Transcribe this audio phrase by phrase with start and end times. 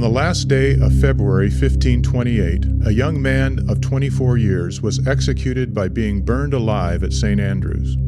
[0.00, 5.74] On the last day of February 1528, a young man of 24 years was executed
[5.74, 7.38] by being burned alive at St.
[7.38, 7.98] Andrews.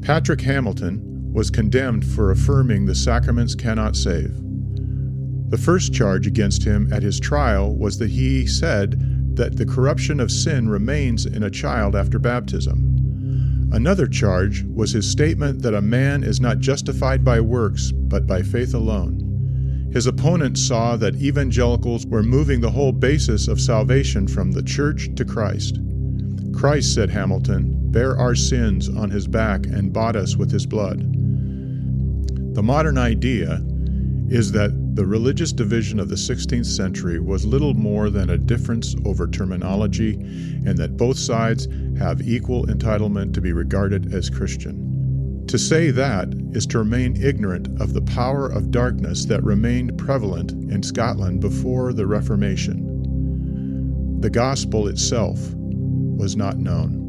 [0.00, 4.32] Patrick Hamilton was condemned for affirming the sacraments cannot save.
[5.50, 10.18] The first charge against him at his trial was that he said that the corruption
[10.18, 13.68] of sin remains in a child after baptism.
[13.70, 18.40] Another charge was his statement that a man is not justified by works, but by
[18.40, 19.29] faith alone.
[19.92, 25.08] His opponents saw that evangelicals were moving the whole basis of salvation from the church
[25.16, 25.80] to Christ.
[26.52, 31.00] Christ, said Hamilton, bare our sins on his back and bought us with his blood.
[32.54, 33.60] The modern idea
[34.28, 38.94] is that the religious division of the 16th century was little more than a difference
[39.04, 41.66] over terminology and that both sides
[41.98, 44.89] have equal entitlement to be regarded as Christian.
[45.50, 50.52] To say that is to remain ignorant of the power of darkness that remained prevalent
[50.52, 54.20] in Scotland before the Reformation.
[54.20, 56.99] The gospel itself was not known.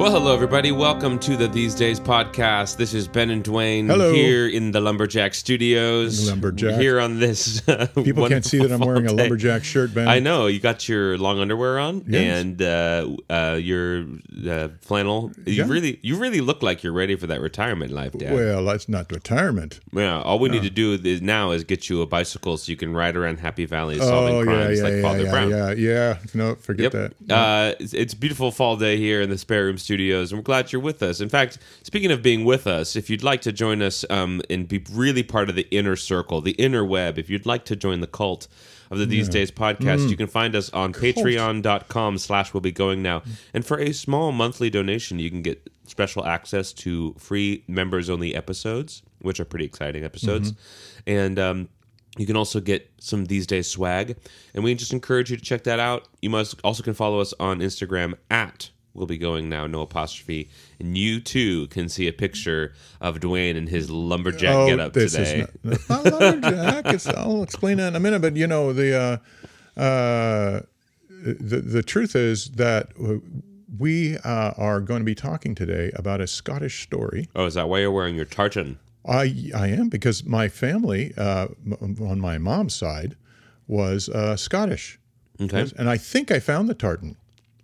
[0.00, 0.72] Well, hello, everybody.
[0.72, 2.78] Welcome to the These Days podcast.
[2.78, 4.14] This is Ben and Dwain Hello.
[4.14, 6.26] here in the Lumberjack Studios.
[6.26, 6.80] Lumberjack.
[6.80, 7.60] Here on this.
[7.70, 10.08] Uh, People can't see that I'm wearing a lumberjack shirt, Ben.
[10.08, 10.46] I know.
[10.46, 12.40] You got your long underwear on Yes.
[12.42, 14.06] and uh, uh, your
[14.48, 15.30] uh, flannel.
[15.46, 15.68] You Yeah.
[15.68, 18.32] really you really look like you're ready for that retirement life, Dad.
[18.32, 19.80] Well, that's not retirement.
[19.92, 22.76] yeah, all we need to do is now is get you a bicycle so you
[22.76, 25.50] can ride around Happy Valley solving Oh, yeah, crimes yeah, like yeah, Father yeah, Brown.
[25.50, 26.18] yeah, yeah.
[26.34, 27.14] No, forget Yep.
[27.26, 27.34] that.
[27.34, 30.80] Uh, it's, beautiful fall day here in the Spare Room Studios, and we're glad you're
[30.80, 31.20] with us.
[31.20, 34.66] In fact, speaking of being with us, if you'd like to join us um, and
[34.66, 38.00] be really part of the inner circle, the inner web, if you'd like to join
[38.00, 38.48] the cult
[38.90, 40.08] of the These Days podcast, Mm.
[40.08, 43.22] you can find us on patreon.com slash we'll be going now.
[43.52, 48.34] And for a small monthly donation, you can get special access to free members only
[48.34, 50.52] episodes, which are pretty exciting episodes.
[50.52, 51.10] Mm-hmm.
[51.10, 51.68] And um,
[52.16, 54.16] you can also get some these days swag,
[54.54, 56.08] and we just encourage you to check that out.
[56.22, 60.50] You must also can follow us on Instagram at We'll be going now, no apostrophe,
[60.80, 65.12] and you too can see a picture of Dwain in his lumberjack oh, getup this
[65.12, 65.46] today.
[65.64, 67.06] is not, not lumberjack.
[67.16, 68.20] I'll explain that in a minute.
[68.20, 69.20] But you know the
[69.76, 70.60] uh, uh,
[71.08, 72.88] the the truth is that
[73.78, 77.28] we uh, are going to be talking today about a Scottish story.
[77.36, 78.78] oh, is that why you're wearing your tartan?
[79.06, 83.16] I I am because my family uh, m- on my mom's side
[83.66, 84.98] was uh, Scottish,
[85.40, 87.16] Okay, and I think I found the tartan.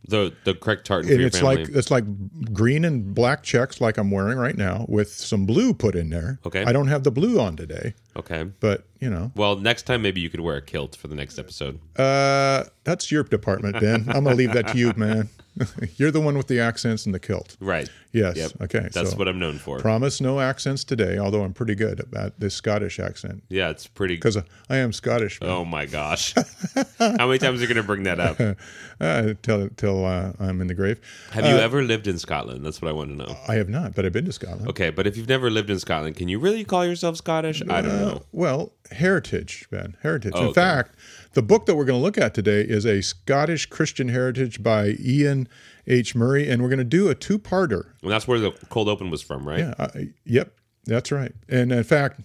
[0.08, 1.64] The the correct tartan And it's family.
[1.64, 2.04] like it's like
[2.52, 6.38] green and black checks, like I'm wearing right now, with some blue put in there.
[6.46, 6.64] Okay.
[6.64, 8.44] I don't have the blue on today, okay.
[8.60, 11.38] but you know, Well, next time maybe you could wear a kilt for the next
[11.38, 11.78] episode.
[11.98, 14.04] uh, that's your department, Ben.
[14.08, 15.28] I'm gonna leave that to you, man.
[15.96, 17.56] You're the one with the accents and the kilt.
[17.60, 17.88] Right.
[18.12, 18.36] Yes.
[18.36, 18.52] Yep.
[18.62, 18.88] Okay.
[18.92, 19.78] That's so what I'm known for.
[19.78, 24.14] promise no accents today, although I'm pretty good at this Scottish accent yeah, it's pretty.
[24.14, 24.36] because
[24.68, 25.40] I am Scottish.
[25.40, 25.50] man.
[25.50, 26.34] Oh my gosh!
[26.98, 28.40] How many times are you going to bring that up?
[28.98, 30.98] Uh, till till uh, I'm in the grave.
[31.32, 32.64] Have you ever lived in Scotland?
[32.64, 33.36] That's what I want to know.
[33.46, 34.68] I have not, but I've been to Scotland.
[34.70, 37.60] Okay, but if you've never lived in Scotland, can you really call yourself Scottish?
[37.68, 38.22] I don't know.
[38.32, 39.98] Well, heritage, Ben.
[40.02, 40.32] Heritage.
[40.34, 40.54] Oh, in okay.
[40.54, 40.94] fact,
[41.36, 44.94] the book that we're going to look at today is a Scottish Christian heritage by
[45.06, 45.46] Iain
[45.86, 46.14] H.
[46.14, 47.90] Murray, and we're going to do a two-parter.
[48.02, 49.58] And that's where the cold open was from, right?
[49.60, 49.74] Yeah.
[49.78, 49.88] Uh,
[50.24, 50.54] yep.
[50.86, 51.32] That's right.
[51.48, 52.20] And in fact,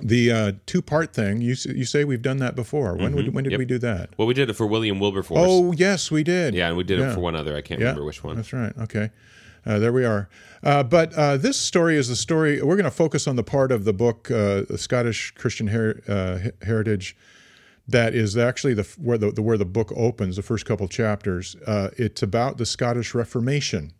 [0.00, 2.96] the uh, two-part thing you you say we've done that before.
[2.96, 3.50] When would, when did Mm-hmm.
[3.52, 3.58] Yep.
[3.58, 4.10] we do that?
[4.16, 5.38] Well, we did it for William Wilberforce.
[5.44, 6.54] Oh, yes, we did.
[6.54, 7.54] yeah, and we did it for one other.
[7.54, 8.36] I can't Yeah, remember which one.
[8.36, 8.72] That's right.
[8.78, 9.10] Okay.
[9.66, 10.28] Uh, there we are.
[10.62, 12.60] Uh, but uh, this story is the story.
[12.62, 16.38] We're going to focus on the part of the book, uh, Scottish Christian Her- uh,
[16.38, 17.16] He- Heritage,
[17.88, 20.36] that is actually the where the, the where the book opens.
[20.36, 21.56] The first couple chapters.
[21.66, 23.92] Uh, it's about the Scottish Reformation,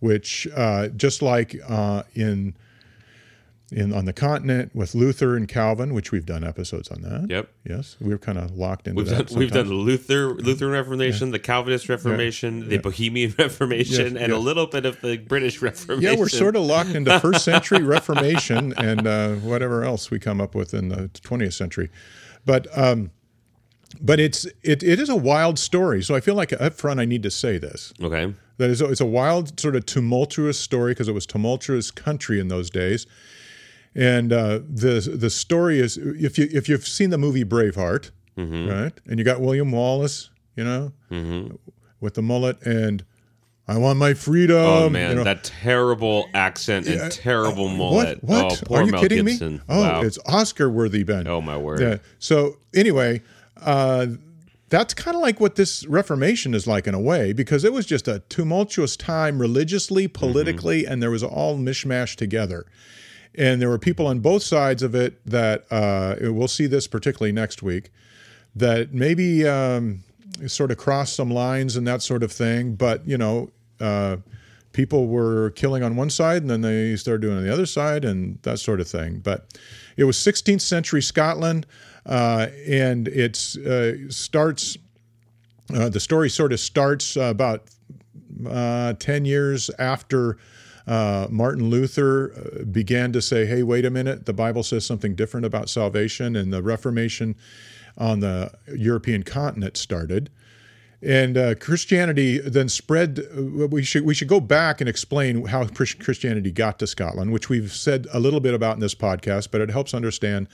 [0.00, 2.54] which uh, just like uh, in
[3.70, 7.26] in on the continent with Luther and Calvin, which we've done episodes on that.
[7.28, 7.48] Yep.
[7.68, 9.28] Yes, we were kind of locked into We've that.
[9.28, 14.32] done, we've done the Luther Lutheran Reformation, the Calvinist Reformation, the Bohemian Reformation, Yes, and
[14.32, 16.10] a little bit of the British Reformation.
[16.12, 20.40] Yeah, we're sort of locked into first century Reformation and uh, whatever else we come
[20.40, 21.90] up with in the 20th century.
[22.46, 23.10] But um,
[24.00, 26.02] but it's it, it is a wild story.
[26.02, 27.92] So I feel like up front I need to say this.
[28.02, 28.34] okay.
[28.56, 32.46] That is, it's a wild, sort of tumultuous story because it was tumultuous country in
[32.46, 33.04] those days.
[33.96, 38.10] And uh, the the story is if you if you've seen the movie Braveheart,
[38.68, 40.92] right, and you got William Wallace, you know,
[42.00, 43.04] with the mullet and
[43.66, 44.56] I want my freedom.
[44.58, 45.24] Oh man, you know.
[45.24, 48.22] that terrible accent and terrible mullet.
[48.22, 48.38] What?
[48.38, 48.62] Oh, What?
[48.66, 49.54] poor Are you Mel kidding Gibson.
[49.54, 49.60] me?
[49.68, 50.02] Oh, wow.
[50.02, 51.26] it's Oscar worthy, Ben.
[51.26, 51.80] oh my word.
[51.80, 51.96] Yeah.
[52.18, 53.22] So anyway,
[53.62, 54.06] uh,
[54.68, 57.86] that's kind of like what this Reformation is like in a way, because it was
[57.86, 62.66] just a tumultuous time religiously, politically, and there was all mishmash together.
[63.36, 67.32] And there were people on both sides of it that uh, we'll see this particularly
[67.32, 67.90] next week
[68.54, 70.04] that maybe um,
[70.46, 72.74] sort of crossed some lines and that sort of thing.
[72.74, 73.50] But you know,
[73.80, 74.16] uh,
[74.72, 78.04] people were killing on one side and then they started doing on the other side
[78.04, 79.20] and that sort of thing.
[79.20, 79.58] But
[79.96, 81.66] it was 16th century Scotland,
[82.06, 84.76] uh, and it uh, starts.
[85.74, 87.68] Uh, the story sort of starts about
[88.46, 90.36] uh, 10 years after
[90.86, 95.46] uh, Martin Luther began to say, hey, wait a minute, the Bible says something different
[95.46, 97.34] about salvation, and the Reformation
[97.96, 100.30] on the European continent started.
[101.02, 103.20] And uh, Christianity then spread.
[103.36, 107.48] uh, We should we should go back and explain how Christianity got to Scotland, which
[107.50, 110.48] we've said a little bit about in this podcast, but it helps understand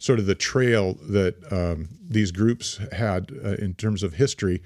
[0.00, 4.60] sort of the trail that um, these groups had uh, in terms of history.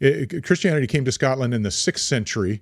[0.00, 2.60] It- it- Christianity came to Scotland in the sixth century.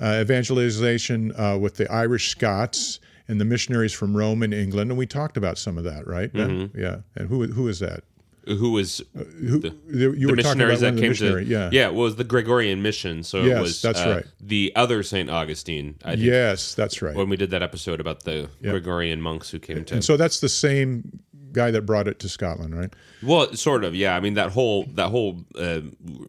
[0.00, 2.98] Uh, evangelization uh, with the Irish Scots
[3.28, 6.32] and the missionaries from Rome and England, and we talked about some of that, right?
[6.32, 6.70] Ben?
[6.74, 6.96] Yeah.
[7.14, 8.02] And who who is that?
[8.46, 11.70] Who was Who, the, you the were talking about missionaries that came missionary, to yeah.
[11.72, 13.22] yeah it was the Gregorian mission.
[13.22, 14.26] So it was that's uh, right.
[14.40, 15.96] the other Saint Augustine.
[16.04, 17.14] I think Yes, that's right.
[17.14, 19.94] when we did that episode about the Gregorian monks who came to.
[19.94, 21.20] And so that's the same
[21.52, 22.92] guy that brought it to Scotland, right?
[23.22, 24.16] well, sort of, yeah.
[24.16, 25.80] I mean that whole that whole uh,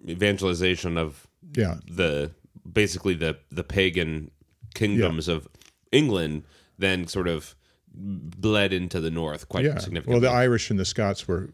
[0.07, 1.77] evangelization of Yeah.
[1.89, 2.31] the
[2.71, 4.31] basically the the pagan
[4.75, 5.48] kingdoms of
[5.92, 6.44] England
[6.77, 7.56] then sort of
[7.95, 9.77] bled into the north quite Yeah.
[9.77, 10.19] significantly.
[10.21, 11.50] Well, the Irish and the Scots were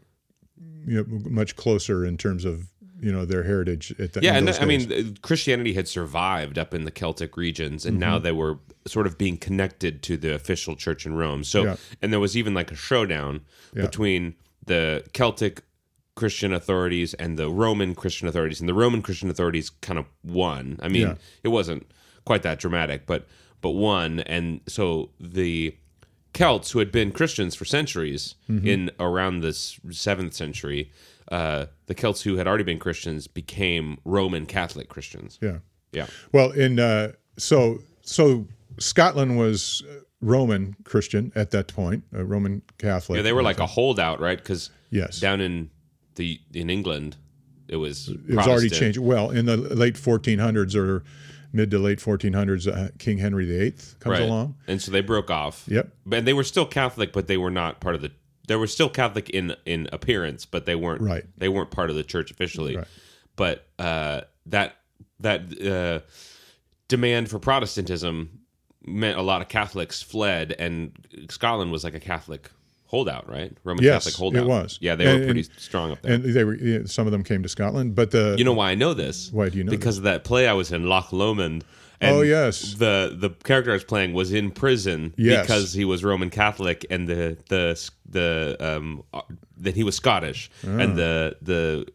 [0.86, 2.68] you know, much closer in terms of
[3.00, 6.74] you know their heritage at the yeah, and I mean uh, Christianity had survived up
[6.74, 8.24] in the Celtic regions, and now mm-hmm.
[8.24, 11.44] they were sort of being connected to the official church in Rome.
[11.44, 11.76] So, Yeah.
[12.00, 13.42] and there was even like a showdown
[13.74, 14.34] between
[14.64, 15.62] the Celtic
[16.14, 20.78] Christian authorities and the Roman Christian authorities, and the Roman Christian authorities kind of won.
[20.82, 21.14] I mean, Yeah.
[21.42, 21.90] it wasn't
[22.24, 23.26] quite that dramatic, but
[23.62, 25.76] but won, and so the
[26.32, 28.66] Celts who had been Christians for centuries Mm-hmm.
[28.66, 30.90] in around this seventh century,
[31.30, 35.38] uh, the Celts who had already been Christians became Roman Catholic Christians.
[35.40, 35.58] yeah.
[35.92, 38.46] Yeah, Well, in uh, so so
[38.78, 43.16] Scotland was uh, Roman Christian at that point, a Roman Catholic.
[43.16, 44.38] yeah, they were like a holdout, right?
[44.38, 45.18] Because Yes.
[45.18, 45.70] down in
[46.14, 47.16] the in England,
[47.66, 48.98] it was it was already changed.
[48.98, 51.02] Well, in the late 1400s or
[51.52, 54.22] mid to late 1400s, uh, King Henry VIII comes right?
[54.22, 54.56] along.
[54.66, 55.64] and so they broke off.
[55.68, 55.90] Yep.
[56.12, 58.12] and they were still Catholic, but they were not part of the.
[58.46, 61.02] They were still Catholic in in appearance, but they weren't.
[61.02, 61.24] Right.
[61.36, 62.76] They weren't part of the church officially.
[62.76, 62.86] Right.
[63.36, 64.76] But uh, that
[65.20, 66.00] that uh,
[66.88, 68.40] demand for Protestantism
[68.84, 70.92] meant a lot of Catholics fled, and
[71.30, 72.50] Scotland was like a Catholic
[72.90, 73.56] holdout, right?
[73.64, 74.42] Roman Yes, Catholic holdout.
[74.44, 74.78] it was.
[74.80, 76.12] Yeah, they And- were pretty and- strong up there.
[76.14, 78.70] And they were yeah, some of them came to Scotland, but the you know why
[78.70, 79.30] I know this?
[79.32, 81.64] Why do you know Because of that play I was in, Loch Lomond.
[82.02, 82.74] And Oh, yes.
[82.74, 85.46] the the character I was playing was in prison Yes.
[85.46, 89.20] because he was Roman Catholic and the the the um uh,
[89.58, 90.78] that he was Scottish Ah.
[90.78, 91.86] and the the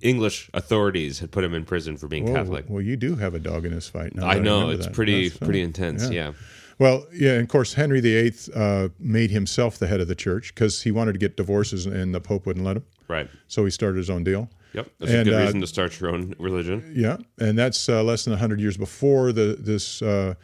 [0.00, 2.66] English authorities had put him in prison for being Whoa, Catholic.
[2.68, 4.14] Well, you do have a dog in this fight.
[4.14, 4.94] now I know remember it's that.
[4.94, 6.08] pretty That's pretty intense.
[6.10, 6.32] Yeah.
[6.78, 10.54] Well, yeah, and of course Henry VIII uh, made himself the head of the church
[10.54, 12.84] because he wanted to get divorces, and the Pope wouldn't let him.
[13.08, 13.28] right.
[13.48, 14.50] So he started his own deal.
[14.74, 16.92] Yep, that's And, a good uh, reason to start your own religion.
[16.94, 20.34] Yeah, and that's uh, less than hundred years before the this uh,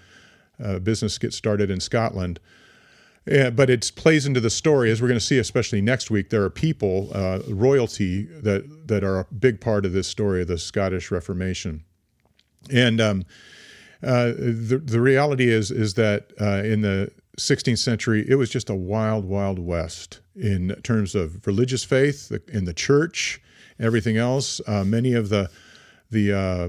[0.63, 2.41] uh, business gets started in Scotland.
[3.27, 6.31] Yeah, but it plays into the story as we're going to see, especially next week.
[6.31, 10.49] There are people, uh, royalty that that are a big part of this story of
[10.49, 11.85] the Scottish Reformation,
[12.71, 13.25] and um,
[14.03, 18.69] uh, the the reality is is that uh, in the 16th century it was just
[18.69, 23.41] a wild, wild west in terms of religious faith in the church,
[23.79, 24.61] everything else.
[24.67, 25.49] Uh, many of the
[26.11, 26.69] the uh,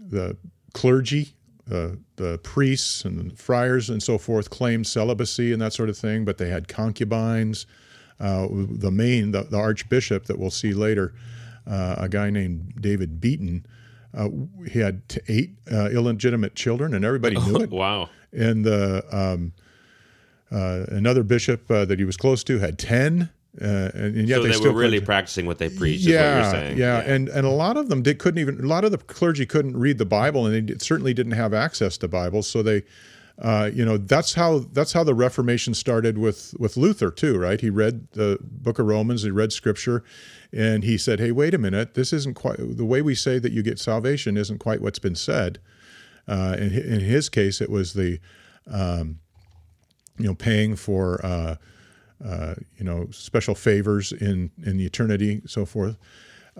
[0.00, 0.36] the
[0.74, 1.34] clergy
[1.66, 6.24] the the priests and friars and so forth claimed celibacy and that sort of thing,
[6.24, 7.66] but they had concubines.
[8.18, 11.14] Uh, the main, the, the archbishop that we'll see later,
[11.66, 13.64] a guy named David Beaton,
[14.14, 14.28] uh,
[14.70, 17.70] he had t- eight uh, illegitimate children, and everybody knew it.
[17.70, 18.08] Wow.
[18.32, 19.52] And the um,
[20.50, 23.30] uh, another bishop uh, that he was close to had ten.
[23.60, 26.00] Uh, and, and yet So they, they, still were really practicing what they preach.
[26.02, 26.78] yeah, is what you're saying.
[26.78, 29.46] yeah, and and a lot of them did couldn't even a lot of the clergy
[29.46, 32.46] couldn't read the Bible, and they did- certainly didn't have access to Bibles.
[32.46, 32.82] So they,
[33.40, 37.60] uh, you know, that's how that's how the Reformation started with with Luther too, right?
[37.60, 40.02] He read the Book of Romans, he read Scripture,
[40.52, 43.52] and he said, "Hey, wait a minute, this isn't quite the way we say that
[43.52, 45.60] you get salvation isn't quite what's been said."
[46.26, 48.18] Uh, in, in his case, it was the,
[48.70, 49.20] um,
[50.18, 51.24] you know, paying for.
[51.24, 51.56] Uh,
[52.24, 55.96] uh, you know, special favors in in the eternity, so forth.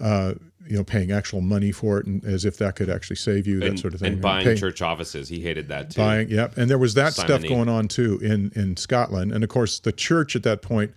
[0.01, 0.35] Uh,
[0.67, 3.59] you know, paying actual money for it, and as if that could actually save you,
[3.61, 4.13] that And, sort of thing.
[4.15, 5.31] and buying Paying- church offices.
[5.31, 5.97] He hated that too.
[6.03, 6.59] buying, yep.
[6.59, 9.93] And there was that stuff going on too in in Scotland, and of course, the
[9.93, 10.93] church at that point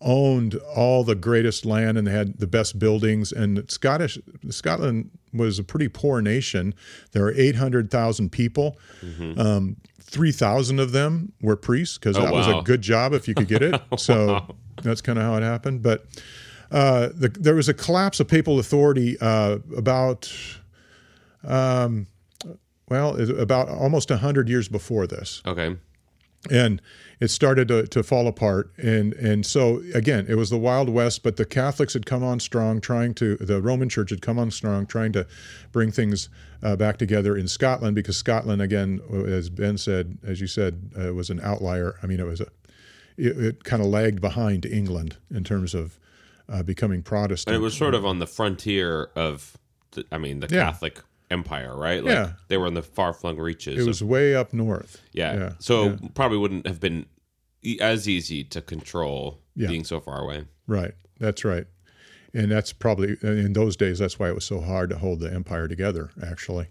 [0.00, 3.32] owned all the greatest land and they had the best buildings.
[3.32, 4.18] And Scottish
[4.50, 6.74] Scotland was a pretty poor nation.
[7.12, 8.78] There are eight hundred thousand people.
[9.38, 12.52] Um, Three thousand of them were priests because that was Mm-hmm.
[12.52, 12.60] Oh, wow.
[12.60, 13.80] a good job if you could get it.
[13.98, 15.82] So that's kind of how it happened.
[15.82, 16.04] But
[16.70, 20.32] uh, the, there was a collapse of papal authority uh, about
[21.44, 22.06] um,
[22.88, 25.42] well, about almost 100 years before this.
[25.46, 25.76] Okay.
[26.50, 26.82] And
[27.20, 28.70] it started to, to fall apart.
[28.76, 32.38] And, and so, again, it was the Wild West, but the Catholics had come on
[32.38, 35.26] strong, trying to, the Roman Church had come on strong, trying to
[35.72, 36.28] bring things
[36.62, 41.14] uh, back together in Scotland, because Scotland, again, as Ben said, as you said, uh,
[41.14, 41.98] was an outlier.
[42.02, 42.48] I mean, it was a,
[43.16, 45.98] it, it kind of lagged behind England in terms of
[46.48, 47.54] uh, becoming Protestant.
[47.54, 49.56] And it was sort of on the frontier of,
[49.92, 50.64] the, I mean, the Yeah.
[50.66, 52.04] Catholic Empire, right?
[52.04, 52.32] Like Yeah.
[52.48, 53.78] They were in the far flung reaches.
[53.78, 55.00] it of- was way up north.
[55.12, 55.34] yeah.
[55.34, 55.96] yeah, So yeah.
[56.14, 57.06] probably wouldn't have been
[57.80, 60.44] as easy to control being so far away.
[60.66, 60.92] Right.
[61.18, 61.66] That's right.
[62.34, 64.00] And that's probably in those days.
[64.00, 66.66] That's why it was so hard to hold the empire together, actually.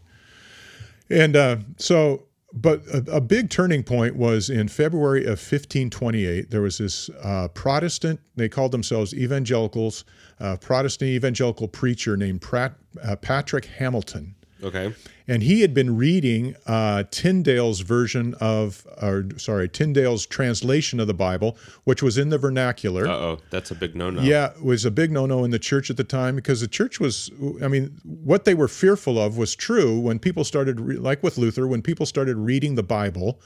[1.10, 2.24] And uh, so,
[2.54, 6.52] but a, a big turning point was in February of 1528.
[6.52, 8.20] There was this uh, Protestant.
[8.36, 10.06] They called themselves evangelicals.
[10.40, 14.94] Uh, Protestant evangelical preacher named Pratt, uh, Patrick Hamilton Okay.
[15.28, 21.14] and he had been reading uh, Tyndale's version of, or sorry, Tyndale's translation of the
[21.14, 23.08] Bible, which was in the vernacular.
[23.08, 23.40] Uh oh.
[23.50, 24.22] That's a big no no.
[24.22, 27.00] Yeah, it was a big no-no in the church at the time because the church
[27.00, 27.30] was.
[27.62, 31.38] I mean, what they were fearful of was true when people started, re- like with
[31.38, 33.40] Luther, when people started reading the Bible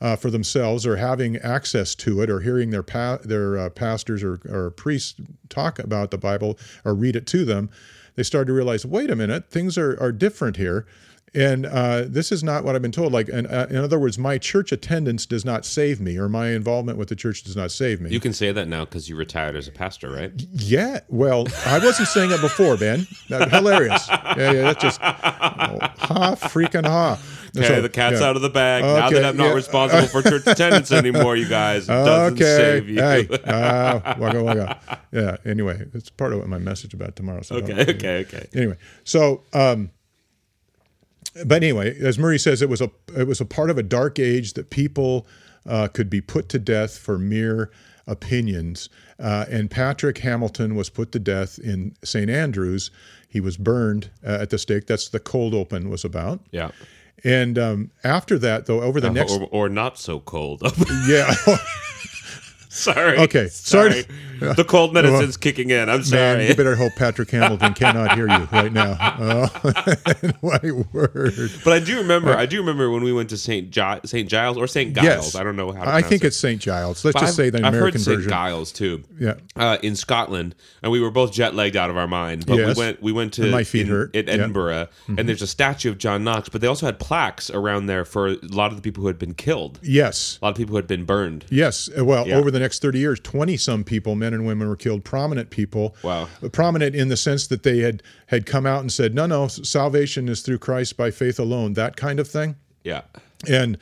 [0.00, 4.22] uh, for themselves or having access to it or hearing their pa- their uh, pastors
[4.22, 5.14] or, or priests
[5.48, 7.70] talk about the Bible or read it to them,
[8.18, 10.84] they started to realize, wait a minute, things are are different here.
[11.34, 13.12] And uh, this is not what I've been told.
[13.12, 16.48] Like, and, uh, in other words, my church attendance does not save me, or my
[16.48, 18.10] involvement with the church does not save me.
[18.10, 20.32] You can say that now because you retired as a pastor, right?
[20.52, 23.06] Yeah, well, I wasn't saying it before, Ben.
[23.28, 24.08] That, hilarious.
[24.08, 27.20] Yeah, yeah, that's just oh, ha, freaking ha.
[27.56, 28.26] Okay, So, the cat's yeah.
[28.28, 28.82] out of the bag.
[28.84, 29.52] now Okay, that I'm not yeah.
[29.54, 33.00] responsible for church attendance anymore, you guys, it doesn't Okay, save you.
[33.00, 35.00] hey, uh, waka waka.
[35.12, 35.36] Yeah.
[35.44, 37.42] Anyway, it's part of what my message about tomorrow.
[37.42, 38.46] So okay, okay, okay.
[38.54, 39.90] anyway, so um,
[41.44, 44.18] but anyway, as Murray says, it was a it was a part of a dark
[44.18, 45.26] age that people
[45.66, 47.70] uh, could be put to death for mere
[48.06, 48.88] opinions.
[49.18, 52.30] Uh, and Patrick Hamilton was put to death in St.
[52.30, 52.90] Andrews.
[53.28, 54.86] He was burned uh, at the stake.
[54.86, 56.40] That's the cold open was about.
[56.50, 56.70] Yeah.
[57.24, 60.62] And um, after that, though, over the next or, or not so cold.
[61.08, 61.34] yeah.
[62.68, 63.18] sorry.
[63.18, 64.02] Okay, sorry.
[64.02, 64.54] sorry.
[64.54, 65.88] the cold medicine's kicking in.
[65.88, 66.38] I'm sorry.
[66.38, 68.96] Man, you better hope Patrick Hamilton cannot hear you right now.
[69.18, 69.48] Oh,
[70.42, 70.60] my
[70.92, 71.50] word.
[71.64, 72.34] But I do remember.
[72.36, 75.04] I do remember when we went to Saint Gi- Saint Giles or Saint Giles.
[75.06, 75.34] Yes.
[75.34, 75.84] I don't know how.
[75.84, 76.28] To I think it.
[76.28, 76.60] it's St.
[76.60, 77.04] Giles.
[77.04, 78.16] Let's But just I've- say the I've American heard St.
[78.18, 78.30] version.
[78.30, 79.04] Giles too.
[79.18, 79.34] Yeah.
[79.56, 82.46] Uh, in Scotland, and we were both jet lagged out of our mind.
[82.46, 82.76] But Yes.
[82.76, 83.02] we went.
[83.02, 84.14] We went to And my feet in- hurt.
[84.14, 84.32] in Yeah.
[84.34, 84.40] Mm-hmm.
[84.42, 86.48] Edinburgh, and there's a statue of John Knox.
[86.48, 89.18] But they also had plaques around there for a lot of the people who had
[89.18, 89.78] been killed.
[89.82, 90.38] Yes.
[90.40, 91.44] A lot of people who had been burned.
[91.50, 91.88] Yes.
[91.98, 92.36] Uh, Well, Yeah.
[92.36, 95.04] over the next 30 years, 20 some people, men and women, were killed.
[95.04, 95.94] Prominent people.
[96.02, 96.28] Wow.
[96.42, 99.48] Uh, Prominent in the sense that they had, had come out and said, no, no,
[99.48, 102.56] salvation is through Christ by faith alone, that kind of thing.
[102.84, 103.02] Yeah.
[103.48, 103.78] and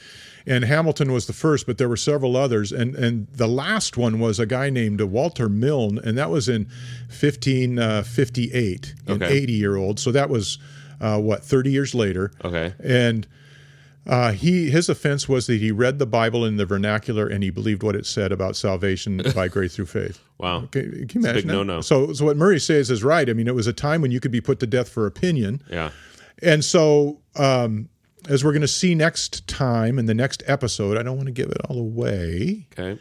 [0.48, 4.20] and Hamilton was the first, but there were several others, and and the last one
[4.20, 6.68] was a guy named Walter Milne, and that was in
[7.08, 9.34] 1558, an Okay.
[9.38, 9.98] 80 year old.
[9.98, 10.58] So that was
[11.00, 12.74] uh, what 30 years later, Okay.
[12.82, 13.26] and.
[14.06, 17.50] Uh, he his offense was that he read the Bible in the vernacular and he
[17.50, 20.20] believed what it said about salvation by grace through faith.
[20.38, 20.58] Wow.
[20.64, 21.52] Okay, can you imagine big that?
[21.52, 21.80] no-no.
[21.80, 23.28] So, so what Murray says is right.
[23.28, 25.60] I mean, it was a time when you could be put to death for opinion,
[25.68, 25.90] Yeah.
[26.40, 27.88] and so um,
[28.28, 31.32] as we're going to see next time in the next episode, I don't want to
[31.32, 33.00] give it all away, Okay.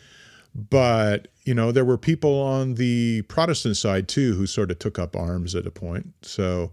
[0.55, 4.97] but you know there were people on the Protestant side too who sort of took
[4.97, 6.13] up arms at a point.
[6.23, 6.71] So,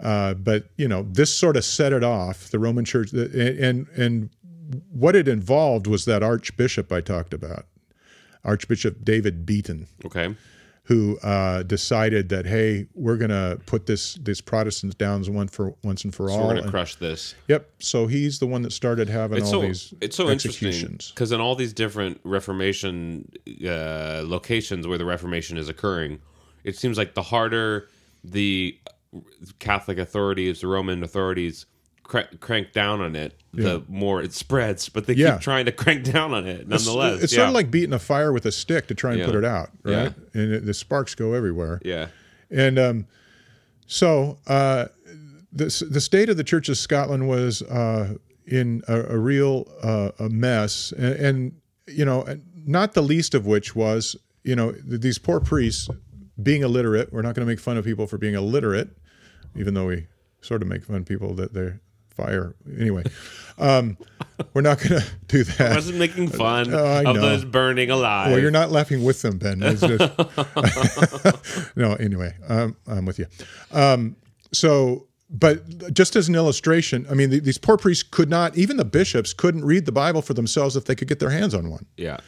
[0.00, 2.50] uh, but you know this sort of set it off.
[2.50, 4.30] The Roman Church and and, and
[4.90, 7.66] what it involved was that Archbishop I talked about,
[8.44, 10.34] Archbishop David Beaton Okay.
[10.84, 15.74] who uh, decided that hey, we're going to put this this Protestants down one for
[15.82, 16.42] once and for So all.
[16.42, 17.34] we're gonna And- crush this.
[17.48, 17.70] yep.
[17.78, 21.10] So he's the one that started having It's all so these it's so interesting executions.
[21.14, 23.30] because in all these different Reformation
[23.66, 26.20] uh, locations where the Reformation is occurring,
[26.64, 27.88] it seems like the harder
[28.24, 28.78] the
[29.58, 31.66] Catholic authorities, the Roman authorities,
[32.02, 34.88] cra- crank down on it, the more it spreads.
[34.88, 35.32] But they Yeah.
[35.32, 37.22] keep trying to crank down on it, nonetheless.
[37.22, 37.38] it's yeah.
[37.38, 39.70] sort of like beating a fire with a stick to try and put it out,
[39.82, 40.12] right?
[40.34, 41.80] And it, the sparks go everywhere.
[41.84, 42.08] yeah,
[42.50, 43.06] And um,
[43.86, 44.86] so uh,
[45.52, 48.14] the the state of the Church of Scotland was uh,
[48.46, 51.52] in a, a real uh, a mess, and, and
[51.86, 52.26] you know,
[52.66, 55.88] not the least of which was you know these poor priests
[56.42, 57.12] being illiterate.
[57.12, 58.90] We're not going to make fun of people for being illiterate,
[59.56, 60.06] even though we
[60.40, 61.80] sort of make fun of people that they're
[62.10, 63.04] fire anyway.
[63.60, 63.98] Um,
[64.54, 65.72] we're not going to do that.
[65.72, 68.30] I wasn't making fun Oh, I of those burning alive.
[68.30, 69.58] Well, you're not laughing with them, Ben.
[69.58, 69.82] Just,
[71.76, 73.26] no, anyway, um, I'm with you.
[73.72, 74.14] Um,
[74.52, 78.76] so, but just as an illustration, I mean, th- these poor priests could not, even
[78.76, 81.68] the bishops couldn't read the Bible for themselves if they could get their hands on
[81.68, 81.86] one.
[81.96, 82.18] Yeah,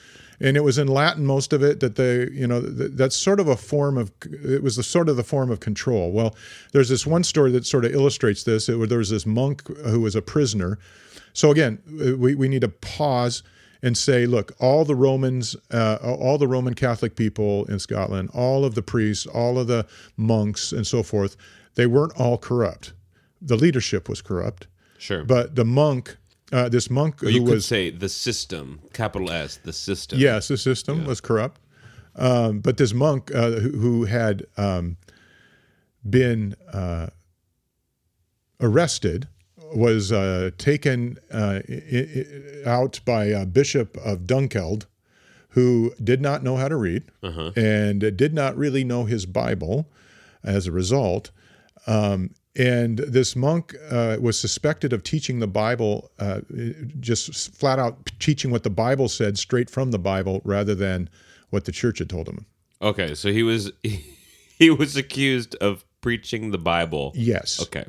[0.40, 3.40] And it was in Latin, most of it, that they, you know, th- that's sort
[3.40, 6.12] of a form of, it was the sort of the form of control.
[6.12, 6.34] Well,
[6.72, 8.68] there's this one story that sort of illustrates this.
[8.68, 10.78] It, there was this monk who was a prisoner.
[11.34, 11.78] So again,
[12.18, 13.42] we, we need to pause
[13.82, 18.64] and say, look, all the Romans, uh, all the Roman Catholic people in Scotland, all
[18.64, 21.36] of the priests, all of the monks, and so forth,
[21.74, 22.92] they weren't all corrupt.
[23.40, 24.66] The leadership was corrupt,
[24.98, 25.24] sure.
[25.24, 26.16] but the monk,
[26.52, 30.18] uh, this monk you who could was say the system, capital S, the system.
[30.18, 31.60] Yes, the system was corrupt.
[32.16, 34.96] Um, but this monk uh, who, who had um,
[36.08, 37.06] been uh,
[38.60, 39.28] arrested
[39.74, 44.86] was uh, taken uh, i- out by a bishop of Dunkeld,
[45.50, 47.04] who did not know how to read
[47.56, 49.88] and did not really know his Bible
[50.42, 51.30] as a result.
[51.86, 56.40] Um, and this monk uh, was suspected of teaching the Bible, uh,
[56.98, 61.08] just flat out teaching what the Bible said straight from the Bible rather than
[61.50, 62.46] what the church had told him.
[62.82, 63.70] Okay, so he was
[64.58, 67.12] he was accused of preaching the Bible.
[67.14, 67.84] Yes, Okay.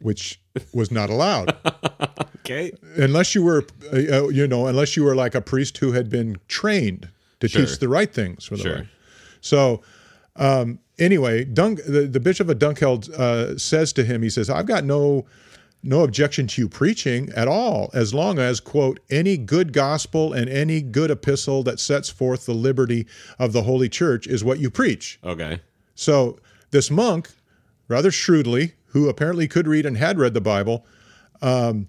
[0.00, 0.40] which
[0.72, 1.56] was not allowed
[2.40, 2.72] Okay.
[2.96, 6.08] unless you were, uh, uh, you know, unless you were like a priest who had
[6.10, 7.08] been trained
[7.40, 7.64] to Sure.
[7.64, 8.74] teach the right things for the Sure.
[8.74, 8.88] Lord.
[9.40, 9.82] So,
[10.36, 14.66] um, anyway, Dunk, the, the bishop of Dunkeld uh, says to him, he says, "I've
[14.66, 15.26] got no."
[15.82, 20.46] No objection to you preaching at all, as long as, quote, any good gospel and
[20.46, 23.06] any good epistle that sets forth the liberty
[23.38, 25.18] of the Holy Church is what you preach.
[25.24, 25.62] Okay.
[25.94, 26.38] So
[26.70, 27.30] this monk,
[27.88, 30.84] rather shrewdly, who apparently could read and had read the Bible,
[31.40, 31.88] um,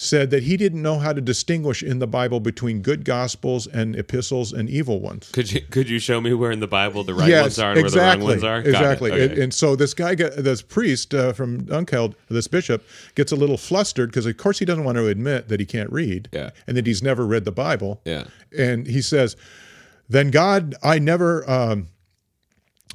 [0.00, 3.96] said that he didn't know how to distinguish in the Bible between good gospels and
[3.96, 5.28] epistles and evil ones.
[5.32, 7.70] Could you could you show me where in the Bible the right yes, ones are
[7.72, 8.72] and exactly, where the wrong ones are?
[8.72, 9.10] Got exactly.
[9.10, 9.24] Okay.
[9.24, 13.36] And, and so this guy, got, this priest uh, from Dunkeld, this bishop, gets a
[13.36, 16.50] little flustered because, of course, he doesn't want to admit that he can't read Yeah.
[16.68, 18.00] and that he's never read the Bible.
[18.04, 18.24] yeah.
[18.56, 19.34] and he says,
[20.08, 21.88] "Then God, I never, um,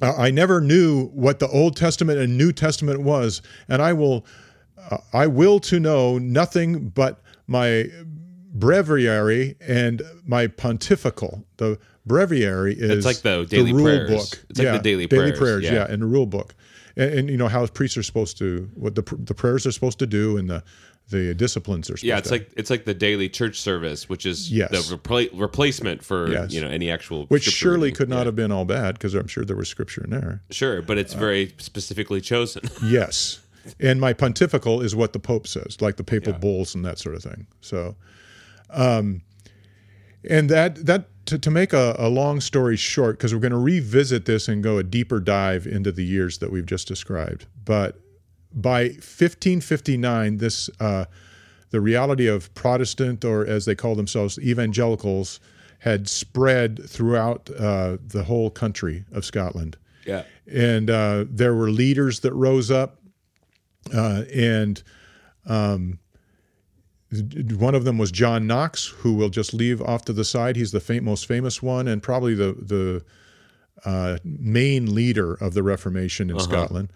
[0.01, 4.25] I never knew what the Old Testament and New Testament was, and I will,
[4.89, 7.85] Uh, I will to know nothing but my
[8.53, 11.45] breviary and my pontifical.
[11.57, 14.09] The breviary is It's like the daily the rule prayers.
[14.09, 14.45] book.
[14.49, 15.63] It's like yeah, the daily daily prayers, prayers.
[15.63, 15.73] yeah.
[15.73, 16.55] Yeah, and the rule book,
[16.95, 19.99] and, and you know how priests are supposed to what the the prayers are supposed
[19.99, 20.63] to do and the
[21.09, 22.07] the disciplines are supposed to.
[22.07, 24.69] Yeah, it's to like it's like the daily church service, which is Yes.
[24.89, 26.53] the repla- replacement for Yes.
[26.53, 27.95] you know any actual which surely reading.
[27.95, 28.25] could not Yeah.
[28.25, 30.41] have been all bad because I'm sure there was scripture in there.
[30.51, 32.63] sure, but it's uh, very specifically chosen.
[32.85, 33.39] Yes.
[33.79, 37.15] And my pontifical is what the Pope says, like the papal bulls and that sort
[37.15, 37.47] of thing.
[37.61, 37.95] So,
[38.69, 39.21] um,
[40.29, 43.57] and that, that to, to make a, a long story short, because we're going to
[43.57, 47.45] revisit this and go a deeper dive into the years that we've just described.
[47.63, 47.99] But
[48.53, 51.05] by 1559, this, uh,
[51.71, 55.39] the reality of Protestant, or as they call themselves, evangelicals,
[55.79, 60.23] had spread throughout uh, the whole country of Scotland yeah.
[60.51, 62.99] and uh, there were leaders that rose up,
[63.93, 64.83] uh, and
[65.47, 65.99] um,
[67.57, 70.55] one of them was John Knox, who we'll just leave off to the side.
[70.55, 73.03] He's the fam- most famous one, and probably the the
[73.85, 76.91] uh, main leader of the Reformation in Scotland.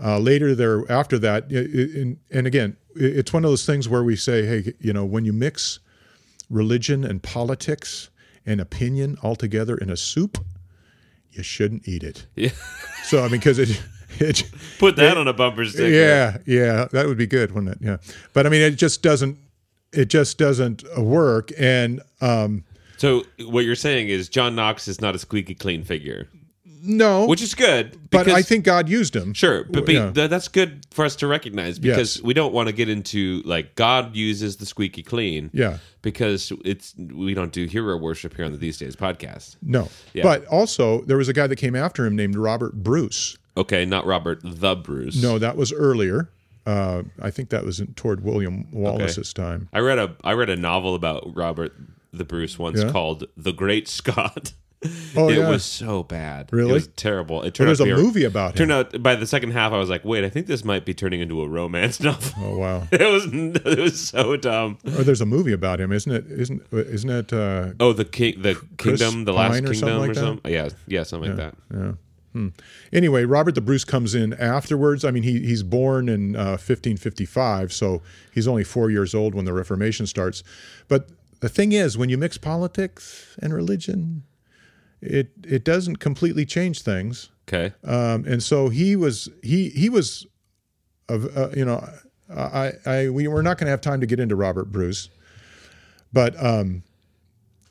[0.00, 3.88] Uh, later, there after that, i- i- in, and again, it's one of those things
[3.88, 5.80] where we say, hey, you know, when you mix
[6.48, 8.08] religion and politics
[8.46, 10.38] and opinion all together in a soup,
[11.32, 12.26] you shouldn't eat it.
[12.36, 12.50] Yeah.
[13.04, 13.82] So I mean, because it,
[14.20, 14.44] it,
[14.78, 15.88] Put that on a bumper sticker.
[15.88, 17.78] yeah, yeah, that would be good, wouldn't it?
[17.80, 17.96] Yeah,
[18.32, 19.38] but I mean, it just doesn't,
[19.92, 21.50] it just doesn't work.
[21.58, 22.64] And um,
[22.98, 26.28] So what you're saying is John Knox is not a squeaky clean figure,
[26.80, 27.98] no, which is good.
[28.10, 29.34] but I think God used him.
[29.34, 30.12] Sure, but be, Yeah.
[30.12, 32.22] th- that's good for us to recognize because Yes.
[32.24, 35.50] we don't want to get into like God uses the squeaky clean.
[35.52, 35.78] Yeah.
[36.00, 39.56] because it's we don't do hero worship here on the These Days podcast.
[39.60, 40.22] No, Yeah.
[40.22, 43.36] but also there was a guy that came after him named Robert Bruce.
[43.58, 45.20] Okay, not Robert the Bruce.
[45.22, 46.30] No, that was earlier.
[46.66, 49.68] Uh, I think that was in, toward William Wallace's time.
[49.72, 51.74] I read a I read a novel about Robert
[52.12, 52.90] the Bruce once Yeah?
[52.90, 54.52] called The Great Scott.
[55.16, 55.48] Oh, it yeah.
[55.48, 56.50] was so bad.
[56.52, 56.70] Really?
[56.70, 57.42] It was terrible.
[57.42, 58.68] It turned There's out a movie about him.
[58.68, 60.94] Turned out by the second half, I was like, wait, I think this might be
[60.94, 62.32] turning into a romance novel.
[62.44, 62.86] Oh wow!
[62.92, 64.78] it was it was so dumb.
[64.84, 66.26] or there's a movie about him, isn't it?
[66.30, 67.32] Isn't isn't it?
[67.32, 70.14] Uh, Oh, the king, the Chris kingdom, the last Pine or kingdom, something like or
[70.14, 70.52] something.
[70.52, 71.54] Yeah, yeah, something like that.
[71.74, 71.92] yeah.
[72.38, 72.48] Hmm.
[72.92, 75.04] Anyway, Robert the Bruce comes in afterwards.
[75.04, 78.00] I mean, he he's born in uh, 1555, so
[78.32, 80.44] he's only four years old when the Reformation starts.
[80.86, 81.08] But
[81.40, 84.22] the thing is, when you mix politics and religion,
[85.00, 87.30] it it doesn't completely change things.
[87.48, 87.74] Okay.
[87.82, 90.24] um, and so he was he he was
[91.08, 91.84] of uh, you know
[92.32, 95.08] I I we we're not going to have time to get into Robert Bruce,
[96.12, 96.84] but um,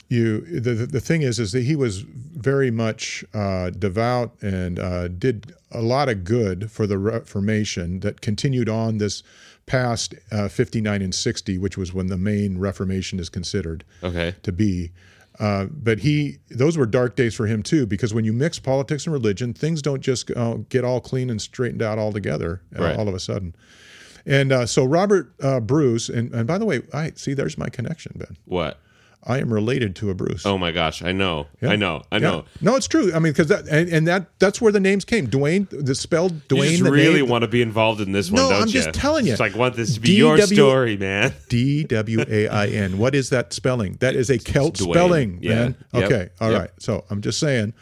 [0.10, 4.80] you the the the thing is is that he was very much uh, devout and
[4.80, 9.22] uh, did a lot of good for the Reformation that continued on this
[9.66, 14.36] past uh, 59 and 60 which was when the main Reformation is considered Okay.
[14.44, 14.92] to be.
[15.40, 19.06] Uh, but he, those were dark days for him too, because when you mix politics
[19.06, 22.82] and religion, things don't just uh, get all clean and straightened out all together uh,
[22.84, 22.98] Right.
[22.98, 23.54] all of a sudden.
[24.26, 27.70] And uh, so Robert uh, Bruce, and, and by the way, I see there's my
[27.70, 28.36] connection, Ben.
[28.46, 28.80] What?
[29.28, 30.46] I am related to a Bruce.
[30.46, 31.04] Oh my gosh!
[31.04, 31.48] I know.
[31.62, 32.04] I know.
[32.12, 32.22] I Yeah.
[32.22, 32.46] know.
[32.62, 33.12] No, it's true.
[33.14, 35.28] I mean, because that and, and that that's where the names came.
[35.28, 36.70] Dwain, the spelled You Dwain.
[36.72, 38.62] just the really name, want to be involved in this one, No, don't?
[38.62, 38.74] I'm you?
[38.74, 39.34] just telling you.
[39.34, 41.34] It's like want this to be your story, man.
[41.50, 42.98] D W A I N.
[42.98, 43.98] What is that spelling?
[44.00, 45.56] That is a Celt spelling, Yeah.
[45.56, 45.76] man.
[45.94, 46.04] Yep.
[46.06, 46.62] Okay, all right.
[46.62, 46.74] Yep.
[46.80, 47.74] So I'm just saying,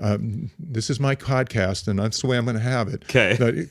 [0.00, 3.02] um, this is my podcast, and that's the way I'm going to have it.
[3.04, 3.66] Okay.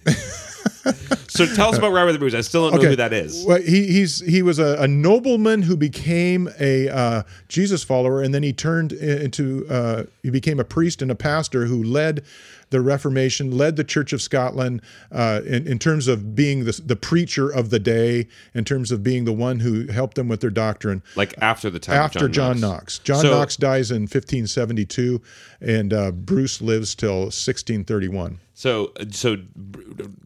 [1.40, 2.34] So tell us about Robert the Bruce.
[2.34, 2.90] I still don't know okay.
[2.90, 3.46] who that is.
[3.46, 8.34] Well, he he's he was a, a nobleman who became a uh, Jesus follower, and
[8.34, 12.24] then he turned into uh, he became a priest and a pastor who led
[12.72, 16.96] the Reformation, led the Church of Scotland uh, in, in terms of being the, the
[16.96, 20.50] preacher of the day, in terms of being the one who helped them with their
[20.50, 21.02] doctrine.
[21.16, 23.00] Like after the time after of John, John Knox.
[23.00, 25.22] John So- Knox dies in 1572,
[25.62, 28.40] and uh, Bruce lives till 1631.
[28.54, 29.38] So, so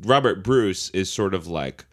[0.01, 1.85] Robert Bruce is sort of like,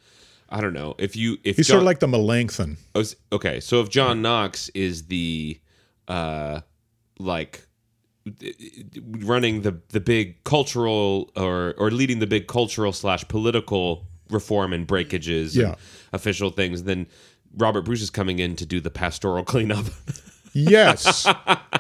[0.48, 2.76] I don't know if you if He's John, sort of like the Melanchthon.
[2.94, 5.60] Oh, okay, so if John Knox is the
[6.08, 6.60] uh
[7.18, 7.66] like
[9.22, 14.86] running the the big cultural or or leading the big cultural slash political reform and
[14.86, 15.68] breakages Yeah.
[15.68, 15.76] and
[16.12, 17.06] official things, then
[17.56, 19.86] Robert Bruce is coming in to do the pastoral cleanup.
[20.52, 21.28] Yes,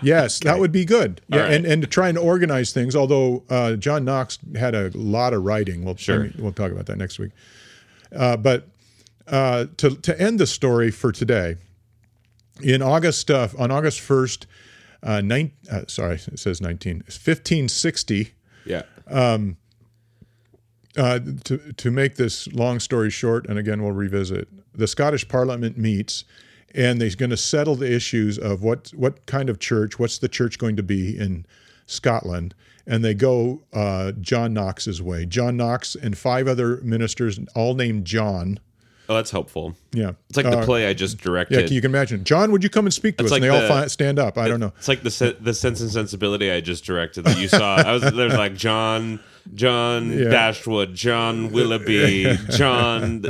[0.02, 1.20] yes, that would be good.
[1.28, 1.52] Yeah, right.
[1.54, 2.94] and and to try and organize things.
[2.94, 5.84] Although uh, John Knox had a lot of writing.
[5.84, 6.30] We'll Sure.
[6.38, 7.32] we'll talk about that next week.
[8.14, 8.68] Uh, but
[9.26, 11.56] uh, to to end the story for today,
[12.62, 14.46] in August uh, on August first,
[15.02, 17.02] uh, nine, uh, sorry, it says nineteen.
[17.02, 18.34] Fifteen sixty.
[18.64, 18.82] yeah.
[19.08, 19.56] Um,
[20.96, 24.48] Uh, to to make this long story short, and again we'll revisit.
[24.76, 26.24] The Scottish Parliament meets,
[26.74, 30.28] and they're going to settle the issues of what what kind of church, what's the
[30.28, 31.46] church going to be in
[31.86, 32.56] Scotland,
[32.88, 35.26] and they go uh, John Knox's way.
[35.26, 38.58] John Knox and five other ministers, all named John.
[39.10, 39.74] Oh, that's helpful.
[39.92, 41.68] Yeah, It's like the Uh, play I just directed.
[41.68, 41.74] yeah.
[41.74, 42.52] You can imagine, John.
[42.52, 43.30] Would you come and speak to us?
[43.32, 44.38] like and they all the- fi- stand up.
[44.38, 44.72] I don't know.
[44.78, 47.74] It's like the se- the Sense and Sensibility I just directed that you saw.
[47.76, 49.18] I was there's like John
[49.54, 50.28] John Yeah.
[50.30, 53.22] Dashwood, John Willoughby, John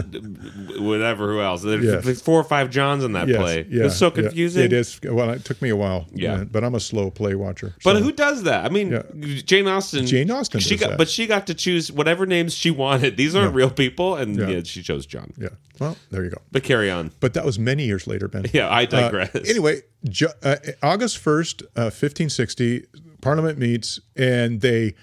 [0.79, 1.63] whatever who else.
[1.63, 2.21] There's Yes.
[2.21, 3.67] four or five Johns in that Yes, play.
[3.71, 4.23] yeah, it's so yeah.
[4.23, 4.63] confusing.
[4.65, 5.01] It is.
[5.03, 6.07] Well, it took me a while.
[6.13, 6.45] Yeah.
[6.45, 7.75] but I'm a slow play watcher.
[7.85, 8.65] But who does that?
[8.65, 9.03] I mean, Yeah.
[9.45, 10.07] Jane Austen.
[10.07, 10.99] Jane Austen She got, that.
[10.99, 13.17] but she got to choose whatever names she wanted.
[13.17, 14.49] These aren't real people, and Yeah.
[14.49, 15.33] yeah, she chose John.
[15.39, 15.49] Yeah.
[15.79, 16.43] Well, there you go.
[16.53, 17.13] But carry on.
[17.21, 18.45] But that was many years later, Ben.
[18.53, 19.31] Yeah, I Uh, digress.
[19.49, 22.85] anyway, ju- uh, August 1st, uh, 1560,
[23.23, 24.95] Parliament meets and they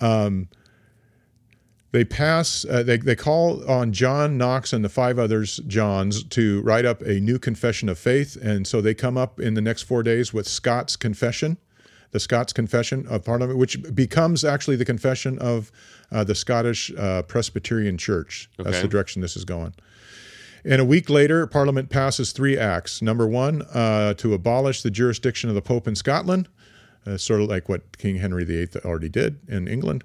[0.00, 0.48] um,
[1.92, 6.62] they pass, uh, they, they call on John Knox and the five others, Johns, to
[6.62, 8.36] write up a new confession of faith.
[8.42, 11.58] And so they come up in the next four days with Scots Confession.
[12.12, 15.70] the Scots Confession a part of Parliament, which becomes actually the confession of
[16.10, 18.50] uh, the Scottish uh, Presbyterian Church.
[18.58, 19.74] That's the direction this is going.
[20.64, 23.02] And a week later, Parliament passes three acts.
[23.02, 26.48] Number one, uh, to abolish the jurisdiction of the Pope in Scotland,
[27.06, 30.04] uh, sort of like what King Henry VIII already did in England.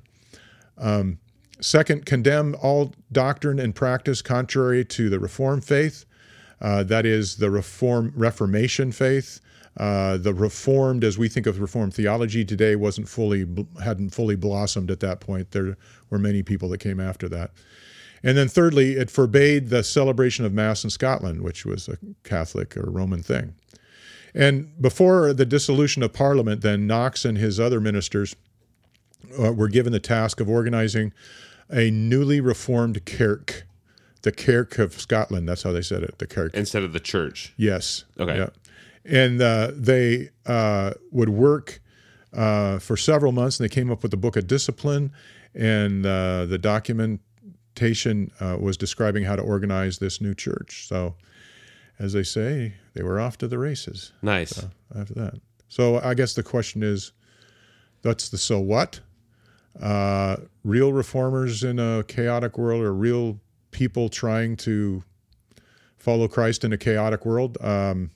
[0.78, 1.20] Um,
[1.62, 6.06] second, condemn all doctrine and practice contrary to the Reformed faith,
[6.62, 9.40] uh, that is the Reform Reformation faith.
[9.78, 13.46] Uh, the Reformed, as we think of Reformed theology today, wasn't fully
[13.84, 15.52] hadn't fully blossomed at that point.
[15.52, 15.78] There
[16.10, 17.52] were many people that came after that.
[18.24, 22.76] And then thirdly, it forbade the celebration of Mass in Scotland, which was a Catholic
[22.76, 23.54] or Roman thing.
[24.34, 28.36] And before the dissolution of Parliament, then Knox and his other ministers
[29.40, 31.14] uh, were given the task of organizing
[31.70, 33.66] a newly reformed kirk,
[34.22, 35.48] the Kirk of Scotland.
[35.48, 36.54] That's how they said it, the Kirk.
[36.54, 37.54] Instead of the church.
[37.58, 38.06] Yes.
[38.20, 38.38] Okay.
[38.38, 38.50] Yeah.
[39.06, 41.82] And uh, they uh, would work
[42.34, 45.12] uh, for several months, and they came up with the Book of Discipline,
[45.54, 50.88] and uh, the documentation uh, was describing how to organize this new church.
[50.88, 51.16] So,
[52.00, 54.66] as they say, they were off to the races Nice.
[54.96, 55.36] after that.
[55.70, 57.12] So, I guess the question is,
[58.02, 59.00] that's the so what?
[59.82, 63.40] Uh, real reformers in a chaotic world, or real
[63.72, 65.04] people trying to
[65.98, 67.58] follow Christ in a chaotic world.
[67.62, 68.12] Um,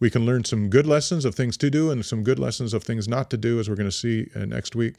[0.00, 2.84] we can learn some good lessons of things to do and some good lessons of
[2.84, 4.96] things not to do, as we're going to see uh, next week.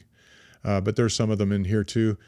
[0.62, 2.18] Uh, but there's some of them in here too.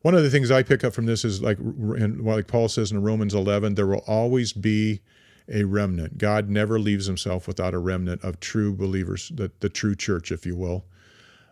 [0.00, 2.90] One of the things I pick up from this is like, in, like Paul says
[2.90, 5.00] in Romans 11, there will always be
[5.48, 6.18] a remnant.
[6.18, 10.46] God never leaves himself without a remnant of true believers, the, the true church, if
[10.46, 10.86] you will.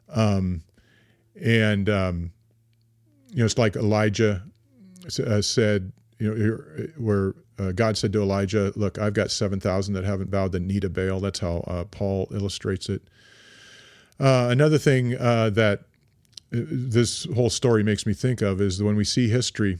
[0.08, 0.62] Um,
[1.42, 2.32] and, um,
[3.30, 4.42] you know, it's like Elijah
[5.24, 9.94] uh, said, you know, where uh, God said to Elijah, "Look, I've got seven thousand
[9.94, 13.02] that haven't bowed the knee to Baal." That's how uh, Paul illustrates it.
[14.18, 15.80] Uh, another thing uh, that
[16.52, 19.78] uh, this whole story makes me think of is when we see history,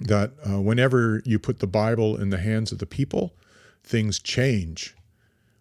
[0.00, 3.34] that whenever you put the Bible in the hands of the people,
[3.82, 4.94] things change.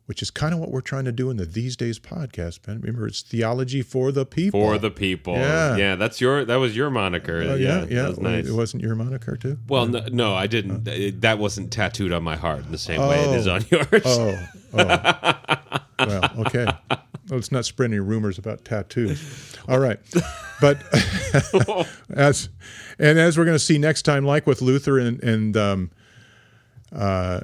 [0.09, 2.81] Which is kind of what we're trying to do in the These Days podcast, Ben.
[2.81, 4.59] Remember, it's theology for the people.
[4.59, 5.35] For the people.
[5.35, 5.77] Yeah.
[5.77, 7.43] Yeah, that's your that was your moniker.
[7.43, 8.01] Oh, yeah, yeah.
[8.01, 8.47] That was nice.
[8.47, 9.59] It wasn't your moniker too.
[9.67, 10.87] Well, no, no, I didn't.
[10.87, 13.53] It- that wasn't tattooed on my heart in the same way it is Oh.
[13.53, 14.01] on yours.
[14.03, 15.79] Oh, oh.
[15.99, 16.65] well, okay.
[17.29, 19.55] Let's not spread any rumors about tattoos.
[19.67, 19.99] All right,
[20.59, 20.81] but
[22.09, 22.49] as
[22.97, 25.91] and as we're going to see next time, like with Luther and and um,
[26.91, 27.41] uh,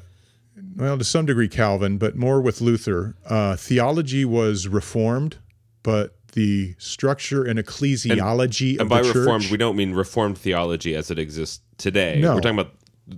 [0.75, 5.37] well, to some degree Calvin, but more with Luther, uh, theology was reformed,
[5.83, 9.15] but the structure and ecclesiology and of by the church.
[9.15, 12.19] And by reformed, we don't mean reformed theology as it exists today.
[12.19, 12.35] No.
[12.35, 12.73] We're talking about.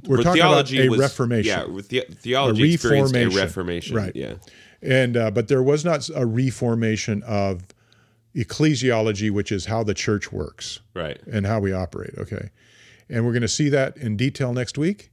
[0.05, 1.47] We're talking about theology a was, reformation.
[1.47, 3.41] Yeah, with the, theology experienced a reformation.
[3.41, 3.95] reformation.
[3.95, 4.15] Right.
[4.15, 4.33] Yeah.
[4.81, 7.63] And uh, but there was not a reformation of
[8.35, 11.19] ecclesiology, which is how the church works Right.
[11.31, 12.13] and how we operate.
[12.17, 12.49] Okay,
[13.09, 15.09] and we're going to see that in detail next week.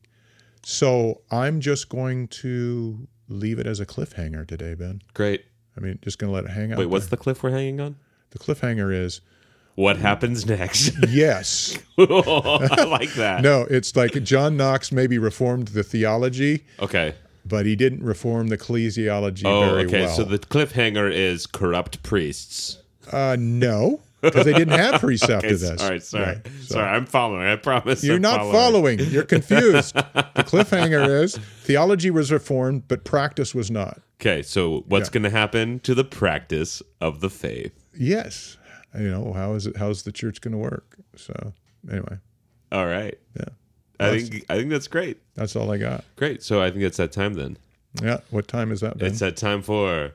[0.64, 5.02] So I'm just going to leave it as a cliffhanger today, Ben.
[5.14, 5.44] Great.
[5.76, 6.78] I mean, just going to let it hang out.
[6.78, 7.10] Wait, what's there.
[7.10, 7.96] the cliff we're hanging on?
[8.30, 8.92] the cliffhanger?
[8.92, 9.20] Is
[9.76, 10.92] What happens next?
[11.08, 11.78] yes.
[11.98, 13.42] I like that.
[13.42, 17.14] No, it's like John Knox maybe reformed the theology, Okay.
[17.46, 20.00] but he didn't reform the ecclesiology Oh, very okay.
[20.06, 20.16] well.
[20.16, 22.78] So the cliffhanger is corrupt priests.
[23.12, 25.80] uh, no, because they didn't have priests after Okay, this.
[25.82, 26.02] All right.
[26.02, 26.24] Sorry.
[26.24, 26.88] Right, so- Sorry.
[26.88, 27.46] I'm following.
[27.46, 28.02] I promise.
[28.02, 28.98] You're I'm not following.
[28.98, 29.94] You're confused.
[29.94, 30.02] the
[30.36, 34.00] cliffhanger is theology was reformed, but practice was not.
[34.20, 34.42] Okay.
[34.42, 35.12] So what's Yeah.
[35.14, 37.72] going to happen to the practice of the faith?
[37.96, 38.56] Yes.
[38.98, 40.96] You know, how is it how's the church gonna work?
[41.16, 41.52] So
[41.90, 42.18] anyway,
[42.70, 43.18] All right.
[43.36, 43.44] yeah.
[43.98, 45.18] I That's- think I think that's great.
[45.34, 46.04] That's all I got.
[46.16, 46.42] Great.
[46.44, 47.56] So I think it's that time then.
[48.02, 48.18] Yeah.
[48.30, 49.08] What time is that, Ben?
[49.08, 50.12] It's that time for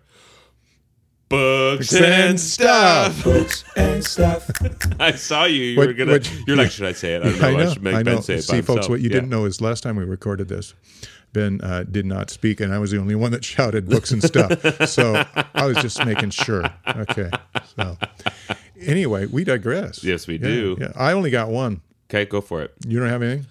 [1.29, 3.23] books and and stuff.
[3.23, 4.49] Books and stuff.
[4.99, 5.61] I saw you.
[5.63, 6.11] You What- were gonna.
[6.13, 7.21] what- you're like, should I say it?
[7.23, 7.47] I don't know.
[7.47, 7.73] I I, know.
[7.73, 8.13] should make I know.
[8.15, 8.41] Ben say it.
[8.43, 8.89] See, by folks, himself.
[8.89, 9.13] what you Yeah.
[9.15, 10.73] didn't know is last time we recorded this,
[11.33, 14.23] Ben uh, did not speak, and I was the only one that shouted books and
[14.23, 14.87] stuff.
[14.89, 16.65] so I was just making sure.
[16.87, 17.29] Okay.
[17.77, 17.97] So
[18.81, 20.03] anyway, we digress.
[20.03, 20.77] Yes, we Yeah, do.
[20.81, 20.91] Yeah.
[20.95, 21.81] I only got one.
[22.09, 22.73] Okay, go for it.
[22.87, 23.45] You don't have anything?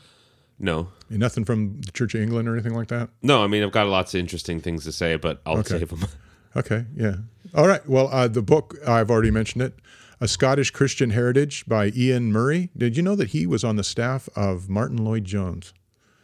[0.61, 3.09] No, Nothing from the Church of England or anything like that?
[3.23, 3.43] no.
[3.45, 5.79] I mean, I've got lots of interesting things to say, but I'll Okay.
[5.79, 6.01] save them.
[6.59, 7.15] Okay, yeah.
[7.55, 7.87] All right.
[7.89, 9.75] Well, uh, the book, I've already mentioned it
[10.21, 12.71] A Scottish Christian Heritage by Iain Murray.
[12.77, 15.73] Did you know that he was on the staff of Martyn Lloyd-Jones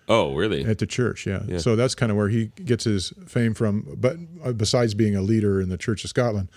[0.08, 0.64] Oh, really?
[0.64, 1.26] at the church?
[1.26, 1.58] Yeah.
[1.58, 3.86] So that's kind of where he gets his fame from.
[3.96, 6.50] But uh, besides being a leader in the Church of Scotland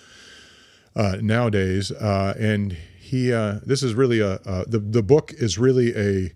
[0.95, 5.57] uh, nowadays, uh, and he, uh, this is really a, uh, the, the book is
[5.57, 6.33] really a,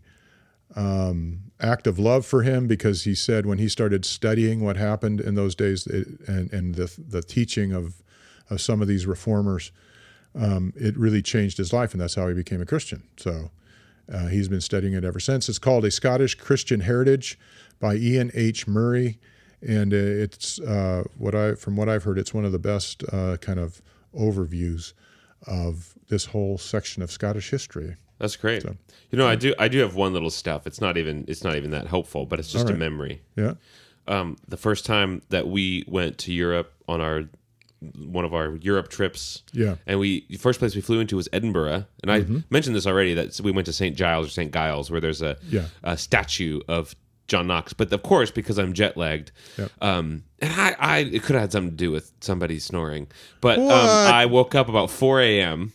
[0.79, 5.21] um, act of love for him because he said when he started studying what happened
[5.21, 8.01] in those days it, and, and the, the teaching of
[8.51, 9.71] of some of these reformers,
[10.35, 13.03] um, it really changed his life, and that's how he became a Christian.
[13.17, 13.49] So
[14.11, 15.49] uh, he's been studying it ever since.
[15.49, 17.39] It's called A Scottish Christian Heritage
[17.79, 18.67] by Iain H.
[18.67, 19.19] Murray,
[19.65, 23.03] and uh, it's uh, what I from what I've heard, it's one of the best
[23.11, 23.81] uh, kind of
[24.13, 24.93] overviews
[25.47, 27.95] of this whole section of Scottish history.
[28.21, 28.63] That's great.
[28.63, 30.65] you know, I do I do have one little stuff.
[30.67, 33.21] It's not even it's not even that helpful, but it's just a memory.
[33.35, 33.55] Yeah.
[34.07, 37.23] Um, the first time that we went to Europe on our
[37.97, 39.41] one of our Europe trips.
[39.53, 39.75] Yeah.
[39.87, 41.85] And we the first place we flew into was Edinburgh.
[42.03, 43.95] And I mentioned this already that we went to St.
[43.97, 44.53] Giles or St.
[44.53, 45.65] Giles where there's a, Yeah.
[45.83, 46.95] a statue of
[47.27, 47.73] John Knox.
[47.73, 49.71] But of course, because I'm jet lagged, Yep.
[49.81, 53.07] um, and I, I it could have had something to do with somebody snoring.
[53.41, 55.73] But um, I woke up about 4 a.m.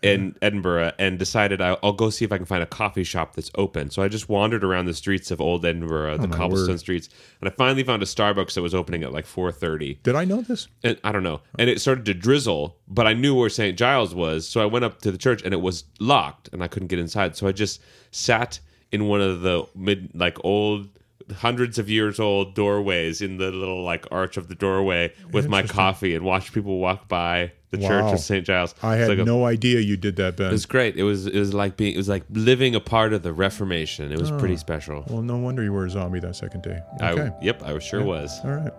[0.00, 3.34] in Edinburgh and decided I'll, I'll go see if I can find a coffee shop
[3.34, 3.90] that's open.
[3.90, 6.74] So I just wandered around the streets of old Edinburgh, oh, the Oh, my cobblestone
[6.74, 6.78] word.
[6.80, 7.08] streets,
[7.40, 10.40] and I finally found a Starbucks that was opening at like 4:30 Did I know
[10.42, 10.68] this?
[10.84, 11.40] and I don't know.
[11.58, 13.76] And it started to drizzle, but I knew where St.
[13.76, 16.68] Giles was, so I went up to the church and it was locked and I
[16.68, 17.36] couldn't get inside.
[17.36, 17.80] So I just
[18.12, 18.60] sat
[18.92, 20.88] in one of the mid like old
[21.36, 25.62] hundreds of years old doorways in the little like arch of the doorway with my
[25.62, 28.46] coffee and watch people walk by the church of St.
[28.46, 28.74] Giles.
[28.82, 30.48] I had like a- no idea you did that, Ben.
[30.48, 30.96] it was great.
[30.96, 34.10] It was it was like being it was like living a part of the Reformation.
[34.10, 35.04] It was pretty special.
[35.08, 36.78] well, no wonder you were a zombie that second day.
[37.00, 38.38] I, yep, I sure was.
[38.44, 38.72] All right.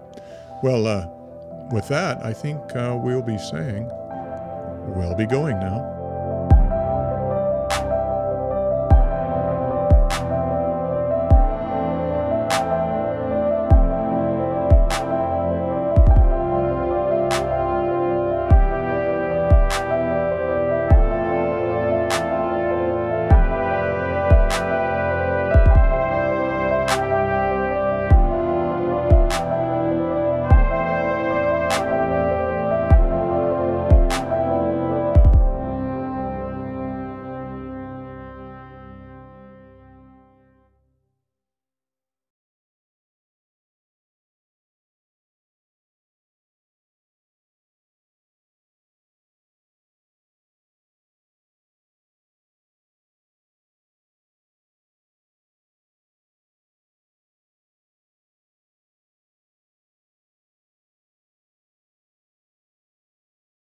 [0.64, 1.06] Well, uh,
[1.72, 3.88] with that, I think uh, we'll be saying
[4.96, 5.98] we'll be going now.